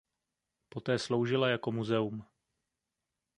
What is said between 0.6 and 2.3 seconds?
Poté sloužila jako muzeum.